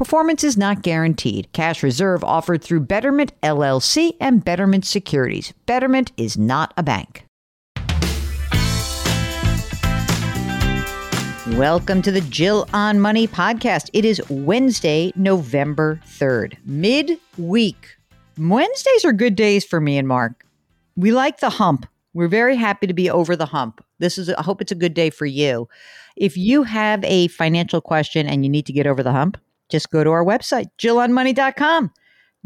[0.00, 1.52] Performance is not guaranteed.
[1.52, 5.52] Cash reserve offered through Betterment LLC and Betterment Securities.
[5.66, 7.26] Betterment is not a bank.
[11.48, 13.90] Welcome to the Jill on Money podcast.
[13.92, 17.98] It is Wednesday, November 3rd, mid-week.
[18.38, 20.46] Wednesdays are good days for me and Mark.
[20.96, 21.84] We like the hump.
[22.14, 23.84] We're very happy to be over the hump.
[23.98, 25.68] This is I hope it's a good day for you.
[26.16, 29.36] If you have a financial question and you need to get over the hump,
[29.70, 31.90] just go to our website, jillonmoney.com.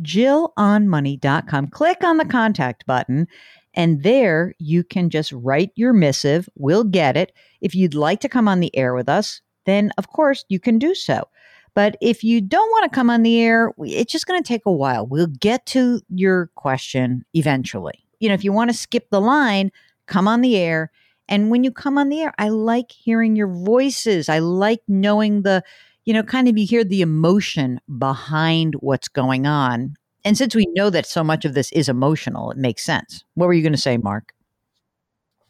[0.02, 1.68] Jillonmoney.com.
[1.68, 3.26] Click on the contact button,
[3.74, 6.48] and there you can just write your missive.
[6.56, 7.32] We'll get it.
[7.60, 10.78] If you'd like to come on the air with us, then of course you can
[10.78, 11.28] do so.
[11.74, 14.64] But if you don't want to come on the air, it's just going to take
[14.64, 15.06] a while.
[15.06, 18.06] We'll get to your question eventually.
[18.20, 19.72] You know, if you want to skip the line,
[20.06, 20.92] come on the air.
[21.28, 24.28] And when you come on the air, I like hearing your voices.
[24.28, 25.64] I like knowing the
[26.04, 29.94] you know, kind of you hear the emotion behind what's going on.
[30.24, 33.24] And since we know that so much of this is emotional, it makes sense.
[33.34, 34.32] What were you going to say, Mark?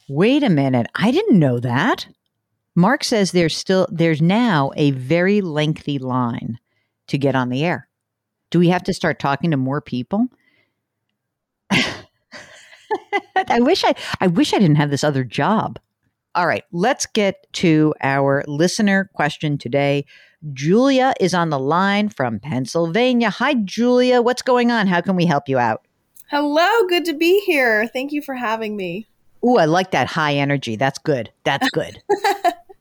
[0.08, 0.86] Wait a minute.
[0.94, 2.06] I didn't know that.
[2.76, 6.58] Mark says there's still there's now a very lengthy line
[7.06, 7.88] to get on the air.
[8.50, 10.26] Do we have to start talking to more people?
[11.70, 15.78] I wish I I wish I didn't have this other job.
[16.34, 20.04] All right, let's get to our listener question today.
[20.52, 23.30] Julia is on the line from Pennsylvania.
[23.30, 24.20] Hi, Julia.
[24.20, 24.86] What's going on?
[24.86, 25.86] How can we help you out?
[26.28, 27.86] Hello, good to be here.
[27.86, 29.06] Thank you for having me.
[29.44, 30.76] Ooh, I like that high energy.
[30.76, 31.30] That's good.
[31.44, 32.02] That's good.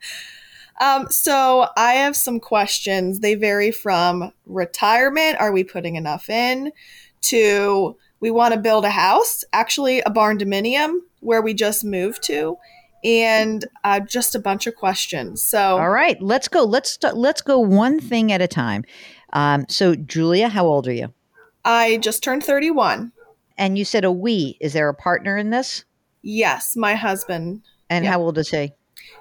[0.82, 3.20] um, so I have some questions.
[3.20, 6.72] They vary from retirement, are we putting enough in,
[7.22, 12.24] to we want to build a house, actually a barn dominium where we just moved
[12.24, 12.58] to,
[13.04, 15.44] and uh, just a bunch of questions.
[15.44, 16.64] So, all right, let's go.
[16.64, 18.84] Let's st- let's go one thing at a time.
[19.34, 21.14] Um, so, Julia, how old are you?
[21.66, 23.12] I just turned thirty-one.
[23.58, 24.58] And you said a we.
[24.60, 25.86] Is there a partner in this?
[26.22, 27.62] Yes, my husband.
[27.90, 28.74] And how old is he?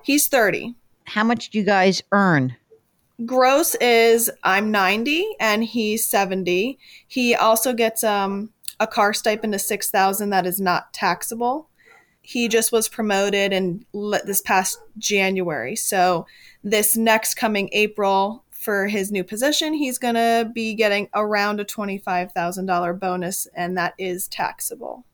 [0.02, 0.74] He's thirty.
[1.04, 2.56] How much do you guys earn?
[3.26, 6.78] Gross is I'm ninety and he's seventy.
[7.06, 11.68] He also gets um a car stipend of six thousand that is not taxable
[12.22, 13.84] he just was promoted in
[14.24, 15.76] this past January.
[15.76, 16.26] So
[16.62, 21.64] this next coming April for his new position, he's going to be getting around a
[21.64, 25.04] $25,000 bonus and that is taxable.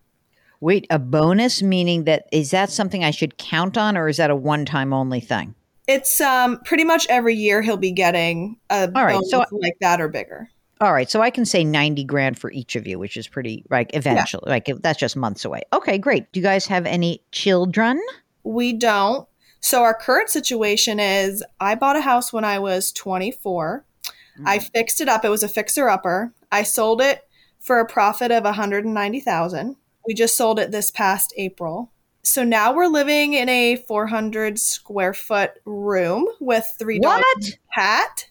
[0.60, 4.30] Wait, a bonus meaning that is that something I should count on or is that
[4.30, 5.54] a one-time only thing?
[5.86, 10.02] It's um pretty much every year he'll be getting a All right, so like that
[10.02, 10.50] or bigger.
[10.80, 13.64] All right, so I can say 90 grand for each of you, which is pretty
[13.68, 14.52] like eventually yeah.
[14.52, 15.62] like that's just months away.
[15.72, 16.30] Okay, great.
[16.32, 18.00] Do you guys have any children?
[18.44, 19.28] We don't.
[19.60, 23.84] So our current situation is I bought a house when I was 24.
[24.38, 24.48] Mm-hmm.
[24.48, 25.24] I fixed it up.
[25.24, 26.32] It was a fixer upper.
[26.52, 27.22] I sold it
[27.58, 29.76] for a profit of 190,000.
[30.06, 31.90] We just sold it this past April.
[32.22, 38.26] So now we're living in a 400 square foot room with three dogs cat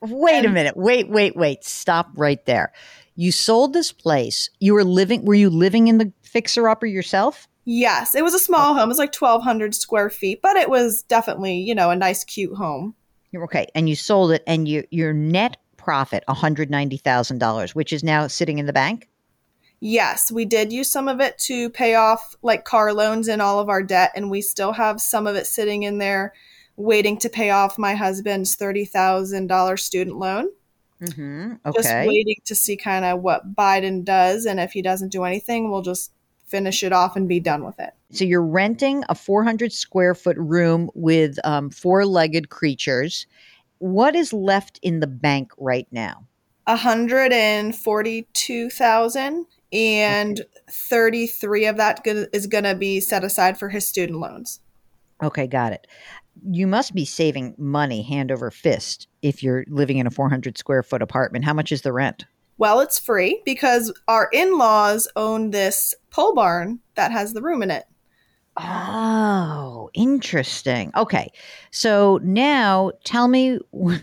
[0.00, 0.76] Wait a minute.
[0.76, 1.64] Wait, wait, wait.
[1.64, 2.72] Stop right there.
[3.16, 4.50] You sold this place.
[4.60, 7.48] You were living, were you living in the fixer upper yourself?
[7.64, 8.14] Yes.
[8.14, 8.84] It was a small home.
[8.84, 12.56] It was like 1,200 square feet, but it was definitely, you know, a nice, cute
[12.56, 12.94] home.
[13.36, 13.66] Okay.
[13.74, 18.66] And you sold it, and you, your net profit, $190,000, which is now sitting in
[18.66, 19.08] the bank?
[19.80, 23.58] Yes, we did use some of it to pay off like car loans and all
[23.58, 26.34] of our debt, and we still have some of it sitting in there
[26.78, 30.48] waiting to pay off my husband's $30,000 student loan.
[31.02, 31.54] Mm-hmm.
[31.74, 35.70] Just waiting to see kind of what Biden does, and if he doesn't do anything,
[35.70, 36.12] we'll just
[36.46, 37.90] finish it off and be done with it.
[38.10, 43.26] So you're renting a 400 square foot room with um, four legged creatures.
[43.78, 46.24] What is left in the bank right now?
[46.64, 50.40] 142,000 and
[50.70, 52.00] 33 of that
[52.32, 54.60] is going to be set aside for his student loans.
[55.22, 55.86] Okay, got it.
[56.46, 60.82] You must be saving money hand over fist if you're living in a 400 square
[60.82, 61.44] foot apartment.
[61.44, 62.24] How much is the rent?
[62.58, 67.70] Well, it's free because our in-laws own this pole barn that has the room in
[67.70, 67.84] it.
[68.56, 70.90] Oh, interesting.
[70.96, 71.30] Okay.
[71.70, 73.60] So now tell me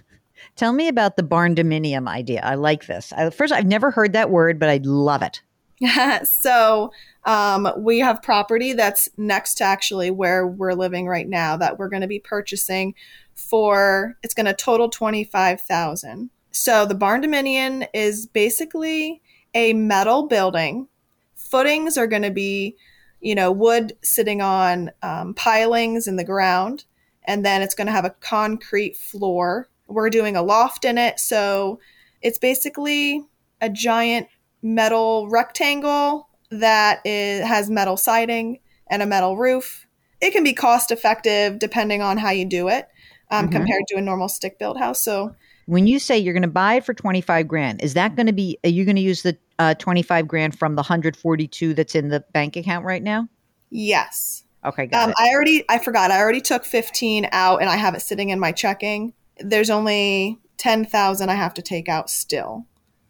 [0.55, 2.41] tell me about the barn dominium idea.
[2.43, 3.11] I like this.
[3.11, 5.41] I, first I've never heard that word, but I love it.
[6.23, 6.91] so
[7.25, 11.89] um, we have property that's next to actually where we're living right now that we're
[11.89, 12.93] going to be purchasing
[13.33, 19.21] for it's going to total 25000 so the barn dominium is basically
[19.53, 20.87] a metal building.
[21.35, 22.77] Footings are going to be
[23.19, 26.85] you know wood sitting on um, pilings in the ground
[27.25, 29.67] and then it's going to have a concrete floor.
[29.87, 31.79] We're doing a loft in it so
[32.21, 33.21] it's basically
[33.59, 34.27] a giant
[34.65, 38.59] metal rectangle that is, has metal siding
[38.89, 39.85] and a metal roof.
[40.19, 42.87] It can be cost effective depending on how you do it
[43.29, 43.51] um, Mhm.
[43.51, 45.03] compared to a normal stick built house.
[45.03, 45.35] So,
[45.67, 48.33] When you say you're going to buy it for 25 grand, is that going to
[48.33, 52.09] be are you going to use the uh, 25 grand from the 142 that's in
[52.09, 53.27] the bank account right now?
[53.69, 54.43] yes.
[54.65, 55.15] Okay, got Um, it.
[55.19, 58.39] I already, I forgot, I already took 15 out and I have it sitting in
[58.39, 59.13] my checking.
[59.39, 62.65] There's only 10,000 I have to take out still.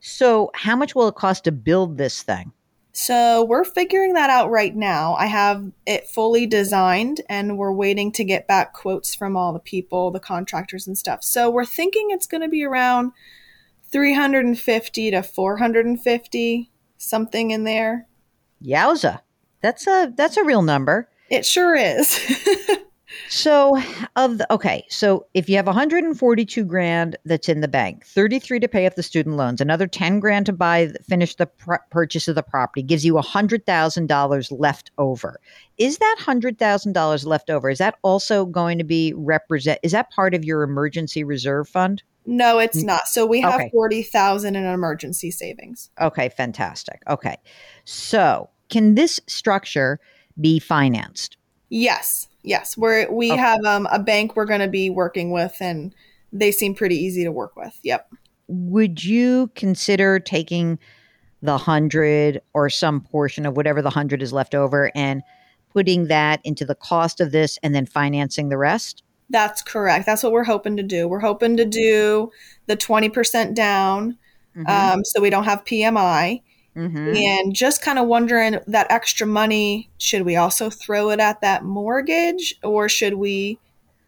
[0.07, 2.54] So, how much will it cost to build this thing?
[2.92, 5.16] So we're figuring that out right now.
[5.16, 9.60] I have it fully designed and we're waiting to get back quotes from all the
[9.60, 11.24] people, the contractors and stuff.
[11.24, 13.13] So we're thinking it's going to be around
[13.92, 18.07] 350 to 450, something in there.
[18.63, 19.22] Yowza.
[19.62, 21.10] That's a that's a real number.
[21.31, 22.18] It sure is.
[23.29, 23.81] So,
[24.15, 28.67] of the okay, so if you have 142 grand that's in the bank, 33 to
[28.67, 32.35] pay off the student loans, another 10 grand to buy finish the pr- purchase of
[32.35, 35.39] the property gives you $100,000 left over.
[35.77, 37.69] Is that $100,000 left over?
[37.69, 42.03] Is that also going to be represent is that part of your emergency reserve fund?
[42.27, 43.07] no, it's not.
[43.07, 43.69] So we have Okay.
[43.71, 45.91] 40,000 in emergency savings.
[46.01, 47.03] Okay, fantastic.
[47.07, 47.38] Okay.
[47.83, 50.00] So, can this structure
[50.41, 51.38] be financed?
[51.69, 52.27] Yes.
[52.45, 52.77] Yes.
[52.77, 53.42] We're we Okay.
[53.42, 55.94] have um, a bank we're going to be working with and
[56.31, 57.77] they seem pretty easy to work with.
[57.83, 58.09] Yep.
[58.47, 60.77] would you consider taking
[61.42, 65.21] the hundred or some portion of whatever the hundred is left over and
[65.74, 69.03] putting that into the cost of this and then financing the rest?
[69.30, 70.06] That's correct.
[70.06, 71.07] That's what we're hoping to do.
[71.07, 72.31] We're hoping to do
[72.68, 74.18] the 20% down
[74.68, 76.42] um, so we don't have PMI.
[76.75, 77.18] Mhm.
[77.18, 81.63] And just kind of wondering that extra money, should we also throw it at that
[81.63, 83.57] mortgage or should we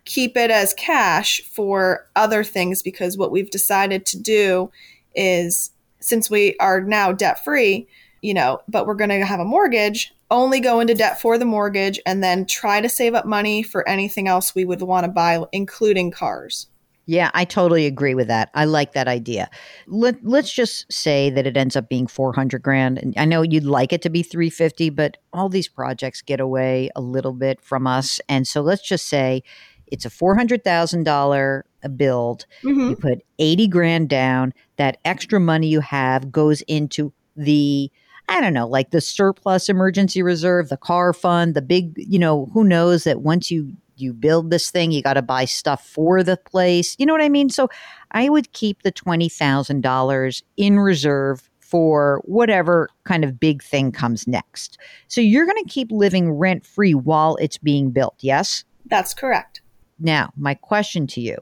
[0.05, 2.83] keep it as cash for other things?
[2.83, 4.69] Because what we've decided to do
[5.15, 7.87] is since we are now debt free,
[8.21, 11.45] you know, but we're going to have a mortgage, only go into debt for the
[11.45, 15.11] mortgage and then try to save up money for anything else we would want to
[15.11, 16.67] buy, including cars.
[17.09, 18.49] Yeah, I totally agree with that.
[18.53, 19.49] I like that idea.
[19.87, 22.97] Let, let's just say that it ends up being 400 grand.
[22.99, 26.89] And I know you'd like it to be 350, but all these projects get away
[26.97, 28.19] a little bit from us.
[28.27, 29.41] And so let's just say
[29.87, 31.63] it's a $400,000
[31.95, 32.45] build.
[32.63, 32.89] Mhm.
[32.89, 34.53] You put 80 grand down.
[34.75, 37.89] That extra money you have goes into the,
[38.27, 42.49] I don't know, like the surplus emergency reserve, the car fund, the big, you know,
[42.53, 46.23] who knows that once you you build this thing, you got to buy stuff for
[46.23, 46.95] the place.
[46.97, 47.49] You know what I mean?
[47.49, 47.69] So
[48.11, 54.77] I would keep the $20,000 in reserve for whatever kind of big thing comes next.
[55.09, 58.15] So you're going to keep living rent free while it's being built.
[58.19, 58.63] Yes?
[58.85, 59.61] That's correct.
[59.99, 61.37] Now, my question to you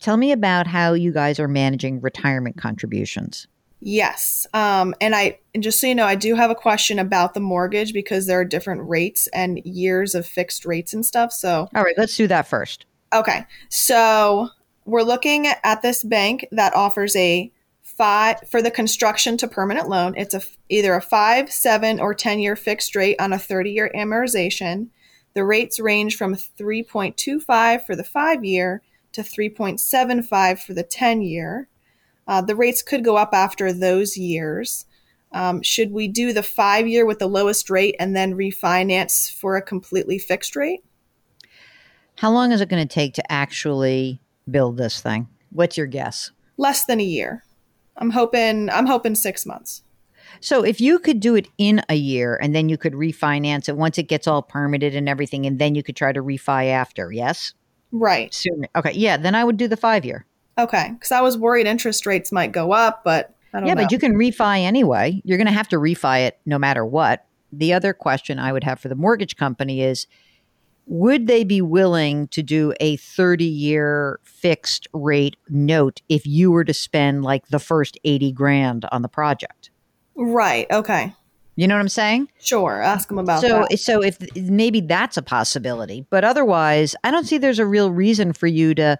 [0.00, 3.46] tell me about how you guys are managing retirement contributions.
[3.80, 4.46] Yes.
[4.52, 7.40] Um, and I, and just so you know, I do have a question about the
[7.40, 11.32] mortgage because there are different rates and years of fixed rates and stuff.
[11.32, 12.84] So, All right, let's do that first.
[13.12, 13.46] okay.
[13.70, 14.48] So
[14.84, 17.50] we're looking at this bank that offers a
[17.82, 20.14] five for the construction to permanent loan.
[20.16, 23.90] It's a either a five, seven, or 10 year fixed rate on a 30 year
[23.94, 24.88] amortization.
[25.34, 28.82] The rates range from 3.25 for the five year
[29.12, 31.68] to 3.75 for the 10 year.
[32.30, 34.86] Uh, the rates could go up after those years.
[35.32, 39.56] Um, should we do the five year with the lowest rate and then refinance for
[39.56, 40.84] a completely fixed rate?
[42.18, 45.26] How long is it going to take to actually build this thing?
[45.50, 46.30] What's your guess?
[46.56, 47.42] Less than a year.
[47.96, 48.70] I'm hoping.
[48.70, 49.82] I'm hoping six months.
[50.38, 53.76] So if you could do it in a year and then you could refinance it
[53.76, 57.10] once it gets all permitted and everything, and then you could try to refi after,
[57.10, 57.54] yes?
[57.90, 58.32] Right.
[58.32, 58.68] Soon.
[58.76, 58.92] Okay.
[58.92, 59.16] Yeah.
[59.16, 60.26] Then I would do the five year.
[60.64, 60.90] Okay.
[60.92, 63.82] Because I was worried interest rates might go up, but I don't yeah, know.
[63.82, 65.20] but you can refi anyway.
[65.24, 67.26] You're going to have to refi it no matter what.
[67.52, 70.06] The other question I would have for the mortgage company is
[70.86, 76.64] would they be willing to do a 30 year fixed rate note if you were
[76.64, 79.70] to spend like the first 80 grand on the project?
[80.16, 80.66] Right.
[80.70, 81.14] Okay.
[81.56, 82.28] You know what I'm saying?
[82.40, 82.80] Sure.
[82.80, 83.78] Ask them about so, that.
[83.78, 88.32] So if maybe that's a possibility, but otherwise, I don't see there's a real reason
[88.32, 88.98] for you to.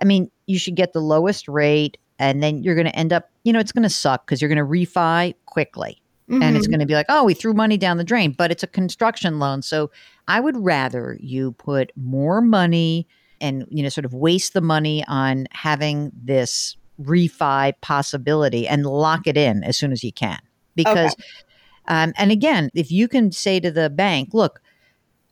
[0.00, 3.30] I mean, you should get the lowest rate, and then you're going to end up.
[3.44, 6.42] You know, it's going to suck because you're going to refi quickly, Mm-hmm.
[6.42, 8.64] and it's going to be like, oh, we threw money down the drain, but it's
[8.64, 9.62] a construction loan.
[9.62, 9.92] So
[10.26, 13.06] I would rather you put more money
[13.40, 19.26] and you know sort of waste the money on having this refi possibility and lock
[19.26, 20.38] it in as soon as you can
[20.74, 21.14] because
[21.88, 24.62] um, and again if you can say to the bank look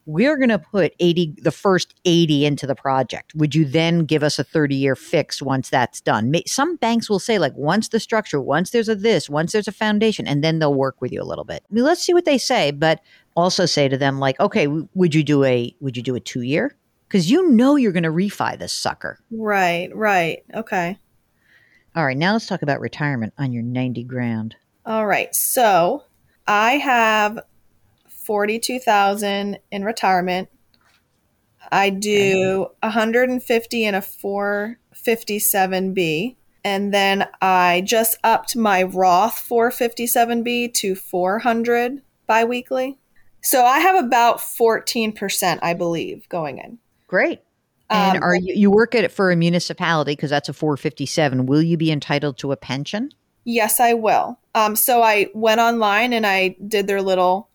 [0.06, 4.22] we're going to put 80 the first 80 into the project would you then give
[4.22, 7.88] us a 30 year fix once that's done May- some banks will say like once
[7.88, 11.12] the structure once there's a this once there's a foundation and then they'll work with
[11.12, 13.00] you a little bit I mean, let's see what they say but
[13.34, 16.42] also say to them like okay would you do a would you do a two
[16.42, 16.76] year
[17.08, 19.94] because you know you're going to refi this sucker right.
[19.94, 20.44] Right.
[20.54, 20.98] Okay.
[21.96, 24.56] all right now let's talk about retirement on your 90 grand
[24.86, 25.34] All right.
[25.34, 26.04] So
[26.46, 27.40] I have
[28.24, 30.48] forty-two thousand in retirement.
[31.72, 40.94] I do 150 in a 457b, and then I just upped my Roth 457b to
[40.94, 42.98] 400 biweekly.
[43.42, 46.78] So I have about 14%, I believe, going in.
[47.06, 47.40] Great.
[47.90, 51.44] And Um, are you, you work at it for a municipality because that's a 457.
[51.46, 53.10] Will you be entitled to a pension?
[53.44, 54.38] Yes, I will.
[54.54, 57.50] Um, so I went online and I did their little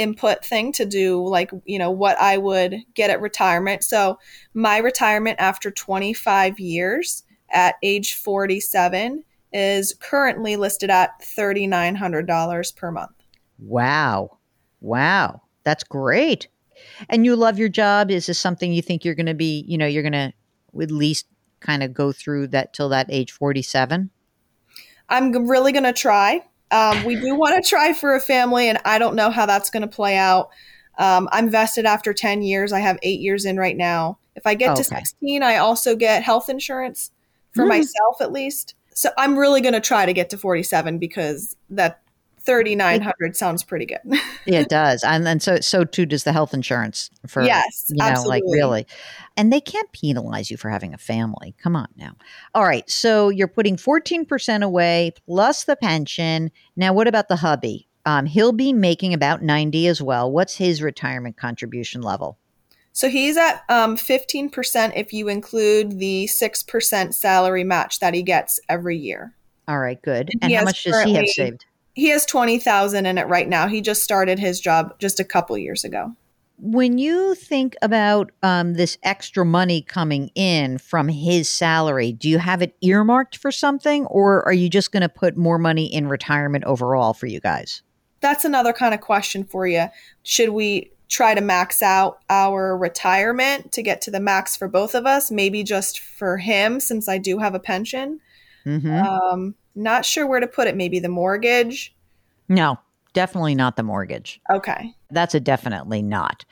[0.00, 3.84] input thing to do like you know what I would get at retirement.
[3.84, 4.18] So
[4.54, 13.10] my retirement after 25 years at age 47 is currently listed at $3900 per month.
[13.58, 14.38] Wow.
[14.80, 15.42] Wow.
[15.64, 16.48] That's great.
[17.08, 18.10] And you love your job.
[18.10, 20.32] Is this something you think you're going to be, you know, you're going to
[20.80, 21.26] at least
[21.60, 24.10] kind of go through that till that age 47?
[25.08, 26.44] I'm really going to try.
[26.70, 29.70] Um, we do want to try for a family, and I don't know how that's
[29.70, 30.50] going to play out.
[30.98, 32.72] Um, I'm vested after 10 years.
[32.72, 34.18] I have eight years in right now.
[34.36, 34.96] If I get to Okay.
[35.00, 37.10] 16, I also get health insurance
[37.54, 37.70] for Hmm.
[37.70, 38.74] myself at least.
[38.94, 42.02] So I'm really going to try to get to 47 because that
[42.42, 44.00] 3900 sounds pretty good.
[44.04, 44.20] Yeah,
[44.60, 45.04] it does.
[45.04, 48.40] And then so so too does the health insurance for yes, you know, absolutely.
[48.40, 48.86] like really.
[49.36, 51.54] And they can't penalize you for having a family.
[51.62, 52.16] Come on now.
[52.54, 52.88] All right.
[52.90, 56.50] So you're putting 14% away plus the pension.
[56.76, 57.88] Now, what about the hubby?
[58.06, 60.30] Um, he'll be making about 90 as well.
[60.30, 62.38] What's his retirement contribution level?
[62.92, 68.58] So he's at um, 15% if you include the 6% salary match that he gets
[68.68, 69.34] every year.
[69.68, 70.30] All right, good.
[70.32, 71.64] And And how much does he have saved?
[72.00, 73.68] He has 20,000 in it right now.
[73.68, 76.16] He just started his job just a couple years ago.
[76.56, 82.38] When you think about um, this extra money coming in from his salary, do you
[82.38, 86.08] have it earmarked for something, or are you just going to put more money in
[86.08, 87.82] retirement overall for you guys?
[88.20, 89.88] That's another kind of question for you.
[90.22, 94.94] Should we try to max out our retirement to get to the max for both
[94.94, 95.30] of us?
[95.30, 98.20] Maybe just for him, since I do have a pension.
[98.64, 100.76] Hmm Um, not sure where to put it.
[100.76, 101.94] Maybe the mortgage.
[102.48, 102.78] No,
[103.12, 104.40] definitely not the mortgage.
[104.50, 104.94] Okay.
[105.10, 106.44] That's a definitely not.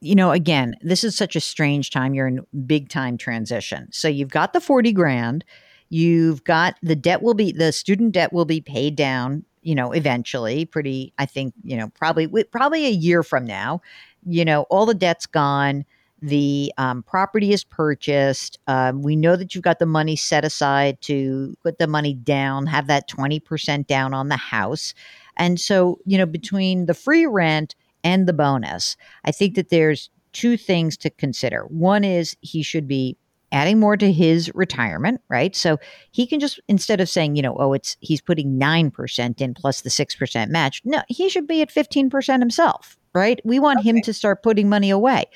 [0.00, 2.14] You know, again, this is such a strange time.
[2.14, 3.88] You're in big time transition.
[3.90, 5.44] So you've got the 40 grand,
[5.88, 9.92] you've got the debt will be, the student debt will be paid down, you know,
[9.92, 13.80] eventually, pretty, I think, you know, probably, probably a year from now.
[14.26, 15.84] You know, all the debt's gone.
[16.22, 18.58] The um, property is purchased.
[18.66, 22.66] Um, we know that you've got the money set aside to put the money down,
[22.66, 24.94] have that 20% down on the house.
[25.36, 30.10] And so, you know, between the free rent and the bonus, I think that there's
[30.32, 31.64] two things to consider.
[31.68, 33.16] One is he should be
[33.52, 35.54] adding more to his retirement, right?
[35.54, 35.78] So
[36.10, 39.80] he can just instead of saying, you know, oh, it's he's putting 9% in plus
[39.82, 42.98] the 6% match, no, he should be at 15% himself.
[43.14, 43.40] right?
[43.44, 43.90] We want okay.
[43.90, 45.26] him to start putting money away.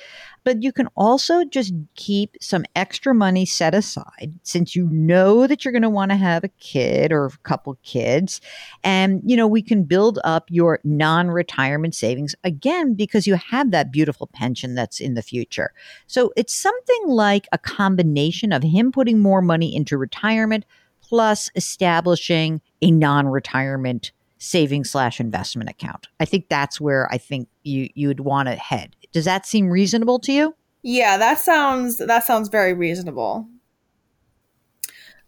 [0.44, 5.64] But you can also just keep some extra money set aside since you know that
[5.64, 8.40] you're going to want to have a kid or a couple kids.
[8.82, 13.70] And, you know, we can build up your non retirement savings again because you have
[13.70, 15.72] that beautiful pension that's in the future.
[16.06, 20.64] So it's something like a combination of him putting more money into retirement
[21.00, 26.08] plus establishing a non retirement savings slash investment account.
[26.20, 28.94] I think that's where I think you you would want to head.
[29.12, 30.54] Does that seem reasonable to you?
[30.82, 33.48] Yeah, that sounds that sounds very reasonable.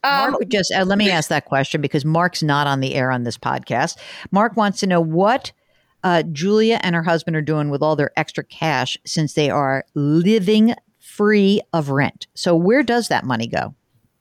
[0.03, 3.11] Um, Mark just uh, let me ask that question because Mark's not on the air
[3.11, 3.99] on this podcast.
[4.31, 5.53] Mark wants to know what
[6.03, 9.85] uh, Julia and her husband are doing with all their extra cash since they are
[9.95, 12.27] living free of rent.
[12.35, 13.75] So where does that money go?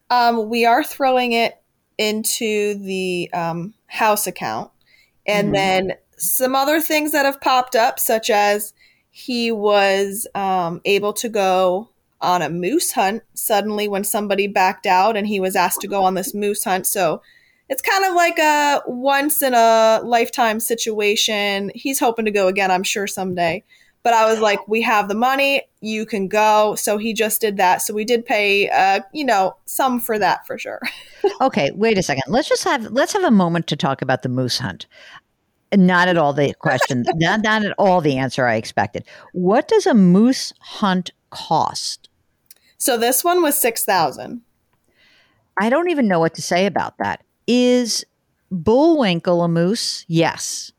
[0.09, 1.61] Um, we are throwing it
[1.97, 4.71] into the um, house account,
[5.25, 5.53] and mm-hmm.
[5.53, 8.73] then some other things that have popped up, such as
[9.19, 11.89] he was um, able to go
[12.21, 16.03] on a moose hunt suddenly when somebody backed out and he was asked to go
[16.03, 16.87] on this moose hunt.
[16.87, 17.21] So
[17.67, 21.69] it's kind of like a once in a lifetime situation.
[21.75, 23.65] He's hoping to go again, I'm sure, someday.
[24.03, 26.75] But I was like, we have the money, you can go.
[26.75, 27.81] So he just did that.
[27.81, 30.79] So we did pay, uh, you know, some for that for sure.
[31.41, 32.23] okay, wait a second.
[32.29, 34.85] Let's just have let's have a moment to talk about the moose hunt.
[35.75, 39.05] Not at all the question, not, not at all the answer I expected.
[39.33, 42.09] What does a moose hunt cost?
[42.77, 44.41] So this one was 6000
[45.61, 47.21] I don't even know what to say about that.
[47.45, 48.05] Is
[48.49, 50.05] Bullwinkle a moose?
[50.07, 50.71] Yes.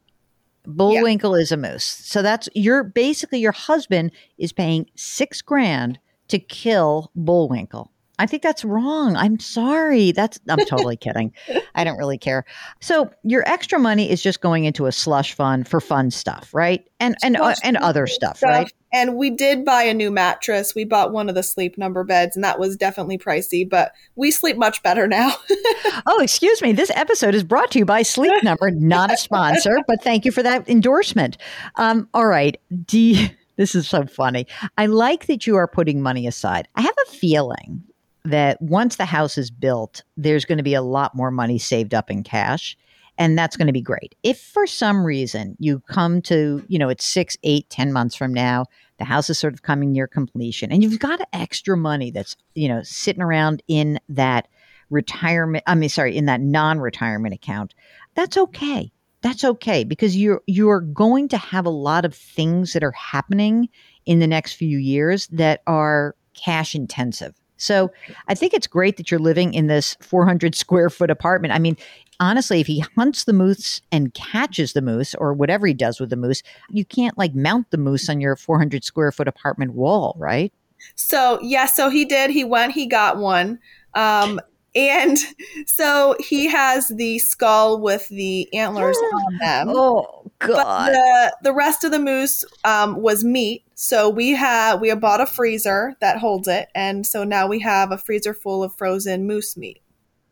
[0.66, 1.42] Bullwinkle yeah.
[1.42, 1.84] is a moose.
[1.84, 7.90] So that's you're basically your husband is paying six grand to kill Bullwinkle.
[8.20, 9.16] I think that's wrong.
[9.16, 10.12] I'm sorry.
[10.12, 11.32] That's I'm totally kidding.
[11.74, 12.44] I don't really care.
[12.80, 16.84] So your extra money is just going into a slush fund for fun stuff, right?
[17.00, 18.72] And and uh, and other stuff, stuff, right?
[18.92, 20.74] And we did buy a new mattress.
[20.74, 24.30] We bought one of the sleep number beds, and that was definitely pricey, but we
[24.30, 25.32] sleep much better now.
[26.06, 26.72] oh, excuse me.
[26.72, 30.32] This episode is brought to you by Sleep Number, not a sponsor, but thank you
[30.32, 31.38] for that endorsement.
[31.76, 32.60] Um, all right.
[32.90, 34.46] You, this is so funny.
[34.76, 36.68] I like that you are putting money aside.
[36.74, 37.84] I have a feeling
[38.24, 41.94] that once the house is built, there's going to be a lot more money saved
[41.94, 42.76] up in cash.
[43.18, 44.14] And that's going to be great.
[44.22, 48.32] If for some reason you come to, you know, it's six, eight, ten months from
[48.32, 48.64] now,
[48.98, 52.68] the house is sort of coming near completion, and you've got extra money that's, you
[52.68, 54.48] know, sitting around in that
[54.90, 57.74] retirement, I mean, sorry, in that non retirement account,
[58.14, 58.92] that's okay.
[59.22, 63.68] That's okay because you're you're going to have a lot of things that are happening
[64.06, 67.92] in the next few years that are cash intensive so
[68.26, 71.52] I think it's great that you're living in this 400 square foot apartment.
[71.52, 71.76] I mean,
[72.18, 76.10] honestly, if he hunts the moose and catches the moose or whatever he does with
[76.10, 80.16] the moose, you can't like mount the moose on your 400 square foot apartment wall,
[80.18, 80.52] right?
[80.94, 82.30] So, yeah, so he did.
[82.30, 83.58] He went, he got one.
[83.94, 84.40] Um,
[84.74, 85.18] and
[85.66, 89.68] so he has the skull with the antlers on them.
[89.70, 90.56] Oh god!
[90.56, 93.64] But the the rest of the moose um, was meat.
[93.74, 97.60] So we have we have bought a freezer that holds it, and so now we
[97.60, 99.82] have a freezer full of frozen moose meat.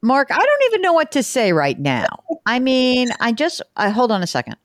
[0.00, 2.06] Mark, I don't even know what to say right now.
[2.46, 4.56] I mean, I just I hold on a second.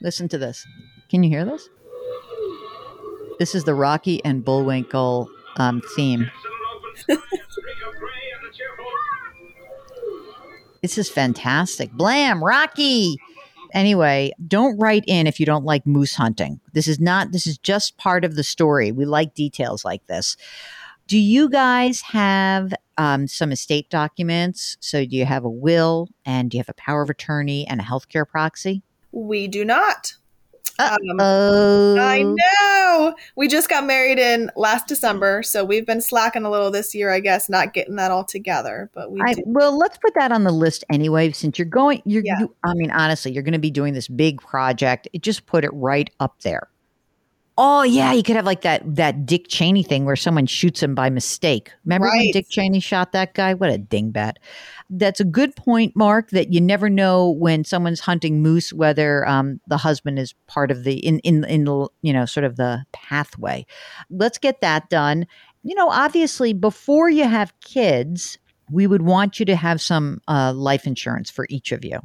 [0.00, 0.64] Listen to this.
[1.10, 1.68] Can you hear this?
[3.40, 6.30] This is the Rocky and Bullwinkle um, theme.
[10.82, 11.92] This is fantastic.
[11.92, 13.16] Blam, Rocky.
[13.74, 16.60] Anyway, don't write in if you don't like moose hunting.
[16.72, 18.92] This is not, this is just part of the story.
[18.92, 20.36] We like details like this.
[21.06, 24.76] Do you guys have um, some estate documents?
[24.80, 27.80] So, do you have a will and do you have a power of attorney and
[27.80, 28.82] a healthcare proxy?
[29.10, 30.14] We do not.
[30.78, 31.20] Um,
[31.98, 33.14] I know.
[33.36, 37.10] We just got married in last December, so we've been slacking a little this year,
[37.10, 38.90] I guess, not getting that all together.
[38.94, 41.32] But we I, well, let's put that on the list anyway.
[41.32, 42.38] Since you're going, you're, yeah.
[42.40, 45.08] you, I mean, honestly, you're going to be doing this big project.
[45.12, 46.68] It just put it right up there.
[47.60, 50.94] Oh yeah, you could have like that that Dick Cheney thing where someone shoots him
[50.94, 51.72] by mistake.
[51.84, 52.18] Remember right.
[52.18, 53.52] when Dick Cheney shot that guy?
[53.52, 54.34] What a dingbat.
[54.88, 56.30] That's a good point, Mark.
[56.30, 60.84] That you never know when someone's hunting moose whether um, the husband is part of
[60.84, 63.66] the in in in the you know sort of the pathway.
[64.08, 65.26] Let's get that done.
[65.64, 68.38] You know, obviously, before you have kids,
[68.70, 71.98] we would want you to have some uh, life insurance for each of you.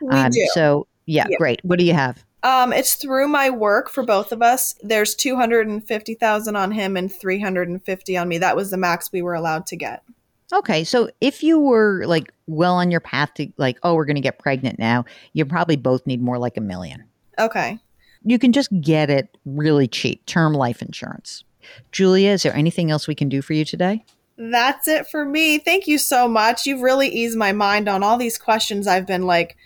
[0.00, 0.48] We um, do.
[0.52, 1.60] So yeah, yeah, great.
[1.62, 2.25] What do you have?
[2.46, 4.76] Um, it's through my work for both of us.
[4.80, 8.38] There's 250,000 on him and 350 on me.
[8.38, 10.04] That was the max we were allowed to get.
[10.52, 14.14] Okay, so if you were like well on your path to like, oh, we're going
[14.14, 17.02] to get pregnant now, you probably both need more like a million.
[17.36, 17.80] Okay.
[18.22, 21.42] you can just get it really cheap, term life insurance.
[21.90, 24.04] Julia, is there anything else we can do for you today?
[24.38, 25.58] That's it for me.
[25.58, 26.64] Thank you so much.
[26.64, 29.56] You've really eased my mind on all these questions I've been like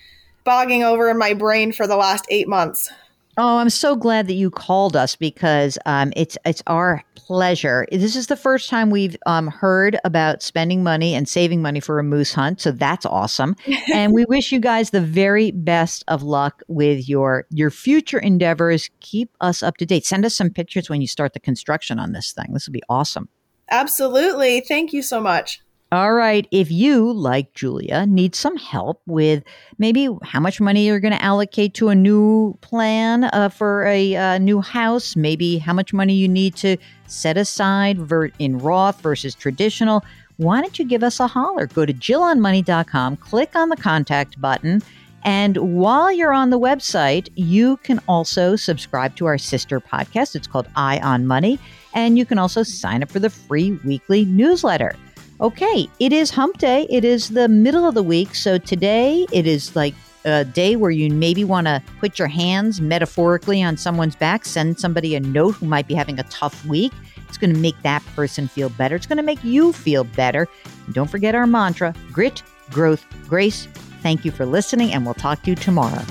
[0.44, 2.90] bogging over in my brain for the last eight months.
[3.37, 7.87] Oh, I'm so glad that you called us because um, it's it's our pleasure.
[7.90, 11.98] This is the first time we've um, heard about spending money and saving money for
[11.98, 13.55] a moose hunt, so that's awesome.
[13.94, 18.90] and we wish you guys the very best of luck with your your future endeavors.
[19.00, 20.05] Keep us up to date.
[20.05, 22.53] Send us some pictures when you start the construction on this thing.
[22.53, 23.29] This will be awesome.
[23.70, 24.61] Absolutely.
[24.61, 25.62] Thank you so much.
[25.92, 26.46] All right.
[26.53, 29.42] If you, like Julia, need some help with
[29.79, 34.14] maybe how much money you're going to allocate to a new plan uh, for a
[34.14, 36.76] uh, new house, maybe how much money you need to
[37.09, 40.05] set aside ver- in Roth versus traditional,
[40.37, 41.66] why don't you give us a holler?
[41.66, 44.83] Go to JillOnMoney.com, click on the contact button.
[45.24, 50.37] And while you're on the website, you can also subscribe to our sister podcast.
[50.37, 51.59] It's called Eye on Money.
[51.94, 54.94] And you can also sign up for the free weekly newsletter.
[55.40, 56.87] Okay, it is hump day.
[56.90, 58.35] It is the middle of the week.
[58.35, 59.94] So today it is like
[60.26, 64.79] a day where you maybe want to put your hands metaphorically on someone's back, send
[64.79, 66.92] somebody a note who might be having a tough week.
[67.26, 68.96] It's going to make that person feel better.
[68.96, 70.46] It's going to make you feel better.
[70.85, 73.66] And don't forget our mantra grit, growth, grace.
[74.03, 76.03] Thank you for listening, and we'll talk to you tomorrow.